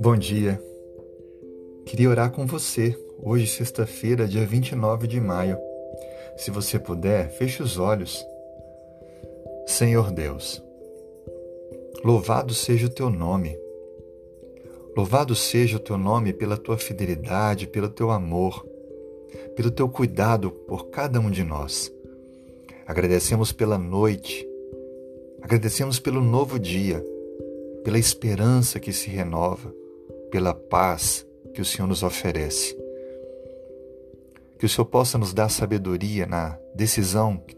[0.00, 0.62] Bom dia.
[1.84, 5.58] Queria orar com você hoje, sexta-feira, dia 29 de maio.
[6.36, 8.24] Se você puder, feche os olhos.
[9.66, 10.62] Senhor Deus,
[12.04, 13.58] louvado seja o teu nome.
[14.96, 18.64] Louvado seja o teu nome pela tua fidelidade, pelo teu amor,
[19.56, 21.92] pelo teu cuidado por cada um de nós.
[22.86, 24.48] Agradecemos pela noite,
[25.42, 27.04] agradecemos pelo novo dia,
[27.82, 29.74] pela esperança que se renova,
[30.30, 32.76] pela paz que o Senhor nos oferece.
[34.58, 37.54] Que o Senhor possa nos dar sabedoria na decisão que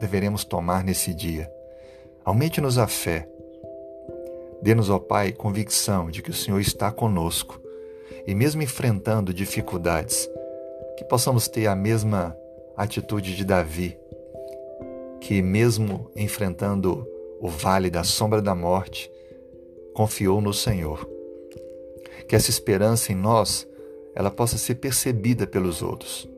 [0.00, 1.50] deveremos tomar nesse dia.
[2.24, 3.28] Aumente-nos a fé.
[4.62, 7.60] Dê-nos, ó Pai, convicção de que o Senhor está conosco
[8.26, 10.28] e, mesmo enfrentando dificuldades,
[10.96, 12.36] que possamos ter a mesma
[12.76, 13.98] atitude de Davi
[15.20, 17.06] que, mesmo enfrentando
[17.40, 19.10] o vale da sombra da morte,
[19.94, 21.17] confiou no Senhor.
[22.26, 23.66] Que essa esperança em nós
[24.14, 26.28] ela possa ser percebida pelos outros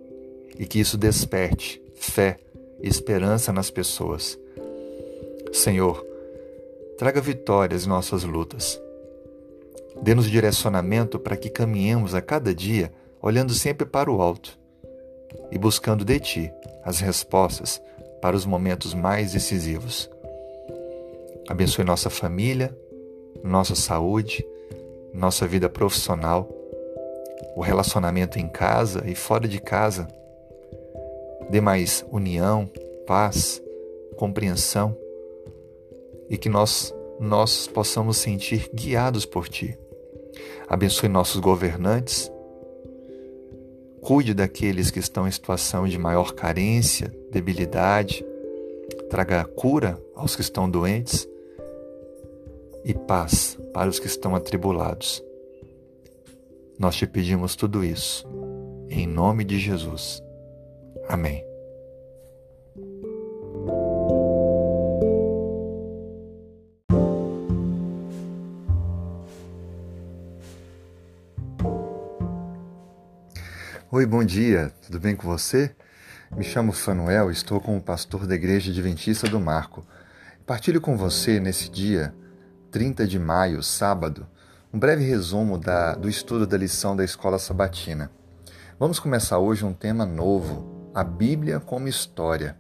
[0.59, 2.37] e que isso desperte fé
[2.83, 4.39] e esperança nas pessoas.
[5.53, 6.05] Senhor,
[6.99, 8.79] traga vitórias em nossas lutas.
[10.03, 12.93] Dê-nos direcionamento para que caminhemos a cada dia
[13.23, 14.59] olhando sempre para o alto
[15.51, 16.53] e buscando de Ti
[16.85, 17.81] as respostas
[18.21, 20.11] para os momentos mais decisivos.
[21.49, 22.77] Abençoe nossa família,
[23.43, 24.47] nossa saúde,
[25.13, 26.49] nossa vida profissional,
[27.57, 30.07] o relacionamento em casa e fora de casa.
[31.49, 32.71] Dê mais união,
[33.07, 33.63] paz,
[34.17, 34.97] compreensão
[36.29, 39.77] e que nós, nós possamos sentir guiados por Ti.
[40.69, 42.31] Abençoe nossos governantes,
[44.01, 48.25] Cuide daqueles que estão em situação de maior carência, debilidade.
[49.11, 51.29] Traga cura aos que estão doentes
[52.85, 55.23] e paz para os que estão atribulados.
[56.79, 58.27] Nós te pedimos tudo isso,
[58.89, 60.23] em nome de Jesus.
[61.09, 61.45] Amém.
[73.93, 75.75] Oi, bom dia, tudo bem com você?
[76.37, 79.85] Me chamo Fanuel, estou como pastor da Igreja Adventista do Marco.
[80.47, 82.15] Partilho com você nesse dia,
[82.71, 84.27] 30 de maio, sábado,
[84.73, 88.11] um breve resumo da, do estudo da lição da Escola Sabatina.
[88.79, 92.57] Vamos começar hoje um tema novo: a Bíblia como História.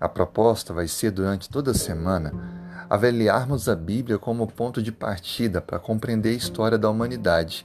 [0.00, 2.32] A proposta vai ser, durante toda a semana,
[2.88, 7.64] avaliarmos a Bíblia como ponto de partida para compreender a história da humanidade.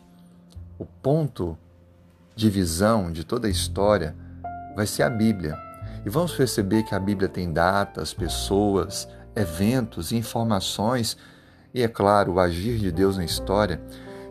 [0.77, 1.57] O ponto
[2.35, 4.15] de visão de toda a história
[4.75, 5.57] vai ser a Bíblia.
[6.05, 11.17] E vamos perceber que a Bíblia tem datas, pessoas, eventos, informações
[11.75, 13.81] e, é claro, o agir de Deus na história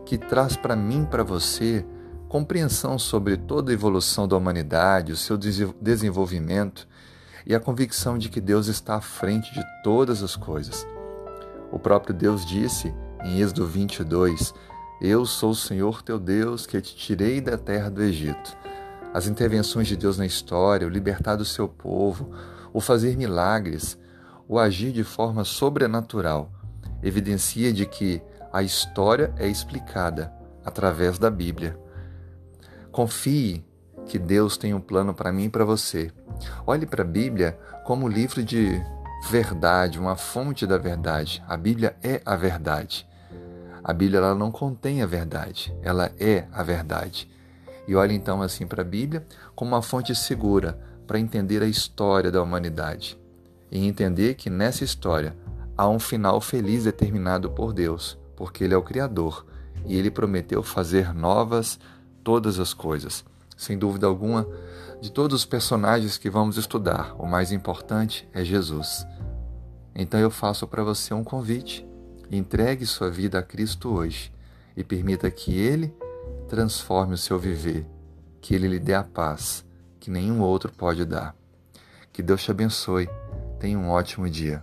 [0.07, 1.85] que traz para mim, para você,
[2.27, 6.89] compreensão sobre toda a evolução da humanidade, o seu desenvolvimento
[7.47, 10.87] e a convicção de que Deus está à frente de todas as coisas.
[11.71, 14.55] O próprio Deus disse em Êxodo 22
[15.03, 18.57] eu sou o Senhor teu Deus que te tirei da terra do Egito.
[19.13, 22.31] As intervenções de Deus na história, o libertar do seu povo,
[22.73, 23.99] o fazer milagres,
[24.49, 26.51] o agir de forma sobrenatural,
[27.05, 28.23] evidencia de que
[28.53, 30.33] a história é explicada
[30.65, 31.79] através da Bíblia.
[32.91, 33.65] Confie
[34.07, 36.11] que Deus tem um plano para mim e para você.
[36.67, 38.83] Olhe para a Bíblia como livro de
[39.29, 41.43] verdade, uma fonte da verdade.
[41.47, 43.07] A Bíblia é a verdade.
[43.83, 47.31] A Bíblia ela não contém a verdade, ela é a verdade.
[47.87, 52.31] E olhe então assim para a Bíblia como uma fonte segura para entender a história
[52.31, 53.19] da humanidade
[53.71, 55.37] e entender que nessa história
[55.77, 59.47] há um final feliz determinado por Deus, porque Ele é o Criador
[59.87, 61.79] e Ele prometeu fazer novas
[62.23, 63.25] todas as coisas.
[63.57, 64.47] Sem dúvida alguma,
[65.01, 69.07] de todos os personagens que vamos estudar, o mais importante é Jesus.
[69.95, 71.87] Então eu faço para você um convite
[72.31, 74.33] Entregue sua vida a Cristo hoje
[74.77, 75.95] e permita que Ele
[76.49, 77.87] transforme o seu viver,
[78.41, 79.65] que Ele lhe dê a paz
[80.01, 81.35] que nenhum outro pode dar.
[82.13, 83.09] Que Deus te abençoe.
[83.59, 84.63] Tenha um ótimo dia.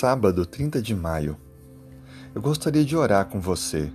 [0.00, 1.36] Sábado, 30 de maio.
[2.34, 3.92] Eu gostaria de orar com você.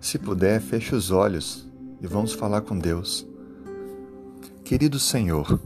[0.00, 1.70] Se puder, feche os olhos
[2.00, 3.24] e vamos falar com Deus.
[4.64, 5.60] Querido Senhor,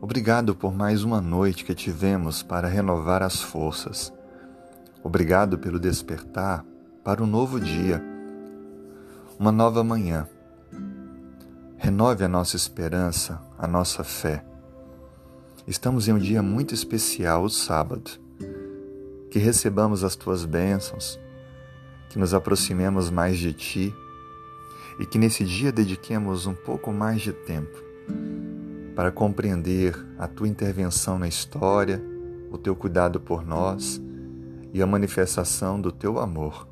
[0.00, 4.10] obrigado por mais uma noite que tivemos para renovar as forças.
[5.02, 6.64] Obrigado pelo despertar
[7.04, 8.02] para um novo dia,
[9.38, 10.26] uma nova manhã.
[11.76, 14.42] Renove a nossa esperança, a nossa fé.
[15.66, 18.23] Estamos em um dia muito especial, o sábado.
[19.34, 21.18] Que recebamos as tuas bênçãos,
[22.08, 23.92] que nos aproximemos mais de ti
[25.00, 27.76] e que nesse dia dediquemos um pouco mais de tempo
[28.94, 32.00] para compreender a tua intervenção na história,
[32.48, 34.00] o teu cuidado por nós
[34.72, 36.68] e a manifestação do teu amor.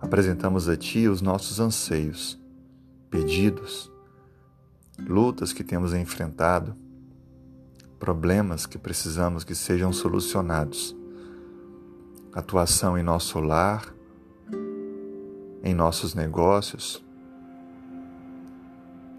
[0.00, 2.40] Apresentamos a ti os nossos anseios,
[3.10, 3.90] pedidos,
[5.00, 6.76] lutas que temos enfrentado,
[8.06, 10.96] problemas que precisamos que sejam solucionados,
[12.32, 13.92] atuação em nosso lar,
[15.60, 17.04] em nossos negócios,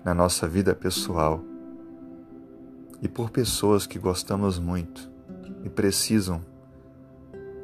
[0.05, 1.43] na nossa vida pessoal
[3.01, 5.11] e por pessoas que gostamos muito
[5.65, 6.41] e precisam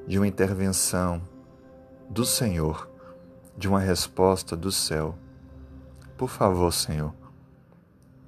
[0.05, 1.21] de uma intervenção
[2.09, 2.89] do Senhor,
[3.57, 5.17] de uma resposta do céu.
[6.17, 7.13] Por favor, Senhor,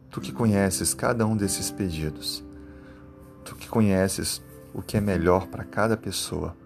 [0.10, 2.45] tu que conheces cada um desses pedidos,
[3.46, 4.44] tu que conheces
[4.74, 6.58] o que é melhor para cada pessoa,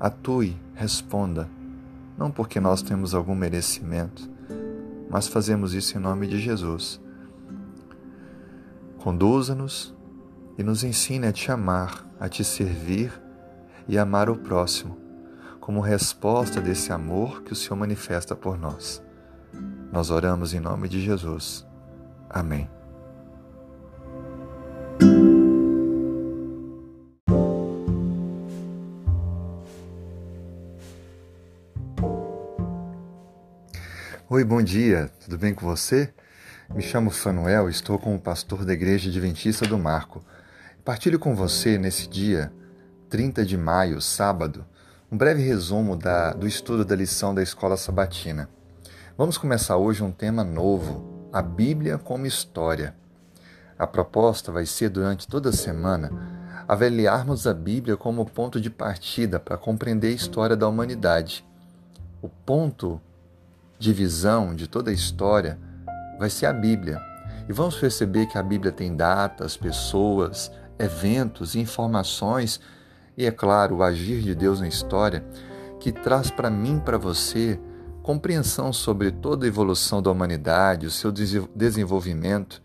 [0.00, 1.48] atue, responda,
[2.16, 4.30] não porque nós temos algum merecimento,
[5.10, 7.00] mas fazemos isso em nome de Jesus.
[8.98, 9.94] Conduza-nos
[10.56, 13.12] e nos ensine a te amar, a te servir
[13.88, 14.96] e amar o próximo,
[15.60, 19.02] como resposta desse amor que o Senhor manifesta por nós.
[19.92, 21.66] Nós oramos em nome de Jesus.
[22.30, 22.81] Amém.
[34.42, 36.12] Oi, bom dia, tudo bem com você?
[36.74, 40.20] Me chamo Fanuel, estou como pastor da Igreja Adventista do Marco.
[40.84, 42.52] Partilho com você nesse dia,
[43.08, 44.66] 30 de maio, sábado,
[45.12, 48.48] um breve resumo da, do estudo da lição da Escola Sabatina.
[49.16, 52.96] Vamos começar hoje um tema novo, a Bíblia como História.
[53.78, 56.10] A proposta vai ser, durante toda a semana,
[56.66, 61.46] avaliarmos a Bíblia como ponto de partida para compreender a história da humanidade.
[62.20, 63.00] O ponto
[63.82, 65.58] de visão de toda a história
[66.16, 67.00] vai ser a Bíblia.
[67.48, 72.60] E vamos perceber que a Bíblia tem datas, pessoas, eventos, informações
[73.16, 75.24] e, é claro, o agir de Deus na história
[75.80, 77.58] que traz para mim, para você,
[78.04, 82.62] compreensão sobre toda a evolução da humanidade, o seu desenvolvimento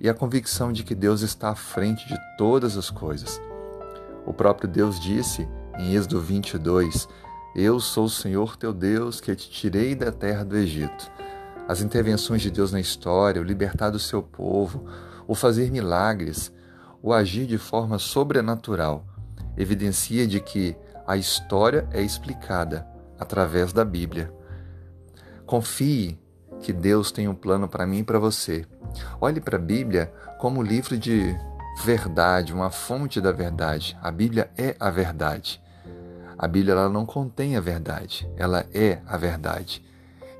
[0.00, 3.40] e a convicção de que Deus está à frente de todas as coisas.
[4.24, 7.08] O próprio Deus disse em Êxodo 22
[7.54, 11.10] eu sou o Senhor teu Deus que te tirei da terra do Egito.
[11.68, 14.86] As intervenções de Deus na história, o libertar do seu povo,
[15.28, 16.52] o fazer milagres,
[17.02, 19.06] o agir de forma sobrenatural,
[19.56, 20.74] evidencia de que
[21.06, 22.86] a história é explicada
[23.18, 24.32] através da Bíblia.
[25.44, 26.18] Confie
[26.60, 28.66] que Deus tem um plano para mim e para você.
[29.20, 31.36] Olhe para a Bíblia como livro de
[31.84, 33.96] verdade, uma fonte da verdade.
[34.02, 35.61] A Bíblia é a verdade.
[36.42, 39.80] A Bíblia ela não contém a verdade, ela é a verdade.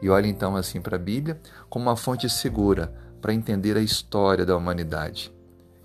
[0.02, 1.40] E olhe então assim para a Bíblia
[1.70, 5.32] como uma fonte segura para entender a história da humanidade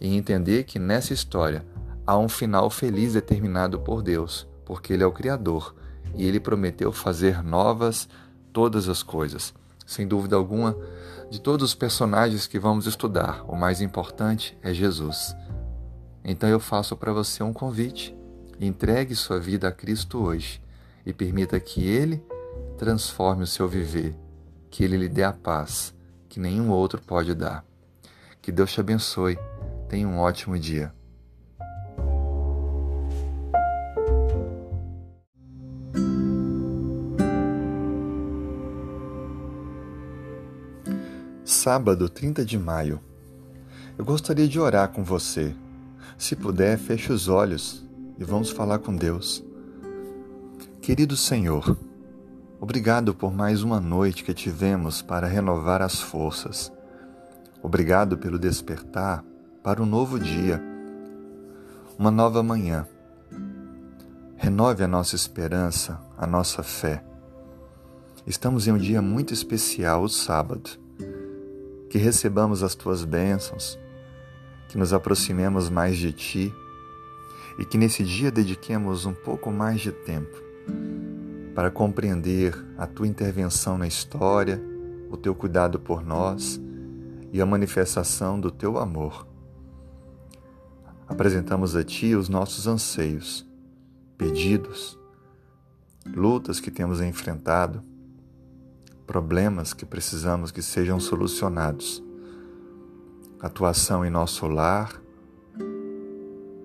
[0.01, 1.63] e entender que nessa história
[2.03, 5.75] há um final feliz determinado por Deus, porque Ele é o Criador
[6.15, 8.09] e Ele prometeu fazer novas
[8.51, 9.53] todas as coisas.
[9.85, 10.75] Sem dúvida alguma,
[11.29, 15.35] de todos os personagens que vamos estudar, o mais importante é Jesus.
[16.23, 18.17] Então eu faço para você um convite
[18.59, 20.59] Entregue sua vida a Cristo hoje
[21.05, 22.23] e permita que Ele
[22.75, 24.15] transforme o seu viver,
[24.71, 25.93] que Ele lhe dê a paz
[26.27, 27.63] que nenhum outro pode dar.
[28.41, 29.37] Que Deus te abençoe.
[29.87, 30.91] Tenha um ótimo dia.
[41.45, 42.99] Sábado, 30 de maio.
[43.97, 45.55] Eu gostaria de orar com você.
[46.17, 47.86] Se puder, feche os olhos
[48.19, 49.43] e vamos falar com Deus.
[50.81, 51.77] Querido Senhor,
[52.59, 56.71] obrigado por mais uma noite que tivemos para renovar as forças.
[57.61, 59.23] Obrigado pelo despertar
[59.63, 60.61] para um novo dia,
[61.97, 62.87] uma nova manhã.
[64.35, 67.03] Renove a nossa esperança, a nossa fé.
[68.25, 70.69] Estamos em um dia muito especial, o sábado.
[71.89, 73.79] Que recebamos as tuas bênçãos,
[74.69, 76.53] que nos aproximemos mais de ti
[77.57, 80.37] e que nesse dia dediquemos um pouco mais de tempo
[81.55, 84.61] para compreender a tua intervenção na história,
[85.09, 86.61] o teu cuidado por nós
[87.33, 89.27] e a manifestação do teu amor.
[91.07, 93.43] Apresentamos a ti os nossos anseios,
[94.17, 94.99] pedidos,
[96.05, 97.81] lutas que temos enfrentado,
[99.07, 102.03] problemas que precisamos que sejam solucionados,
[103.39, 105.01] atuação em nosso lar,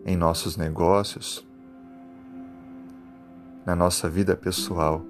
[0.04, 1.46] em nossos negócios,
[3.64, 5.04] na nossa vida pessoal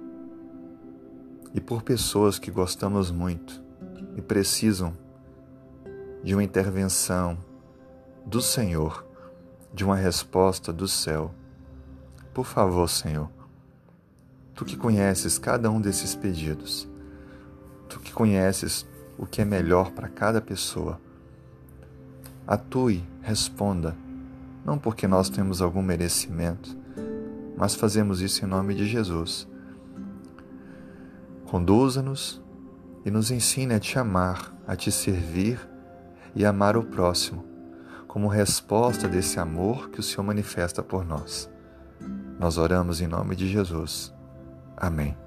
[1.53, 3.61] e por pessoas que gostamos muito
[4.15, 4.95] e precisam
[6.23, 7.37] de uma intervenção
[8.25, 9.05] do Senhor,
[9.73, 11.33] de uma resposta do céu.
[12.33, 13.29] Por favor, Senhor,
[14.55, 16.87] tu que conheces cada um desses pedidos,
[17.89, 18.85] tu que conheces
[19.17, 20.99] o que é melhor para cada pessoa,
[22.47, 23.95] atue, responda,
[24.65, 26.77] não porque nós temos algum merecimento,
[27.57, 29.47] mas fazemos isso em nome de Jesus.
[31.45, 32.41] Conduza-nos
[33.05, 35.59] e nos ensine a te amar, a te servir
[36.35, 37.45] e amar o próximo,
[38.07, 41.49] como resposta desse amor que o Senhor manifesta por nós.
[42.39, 44.13] Nós oramos em nome de Jesus.
[44.75, 45.22] Amém.